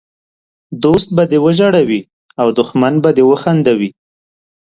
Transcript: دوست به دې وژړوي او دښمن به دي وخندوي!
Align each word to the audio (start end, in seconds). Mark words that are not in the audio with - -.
دوست 0.83 1.07
به 1.15 1.23
دې 1.31 1.37
وژړوي 1.45 2.01
او 2.41 2.47
دښمن 2.59 2.93
به 3.03 3.09
دي 3.15 3.23
وخندوي! 3.29 3.89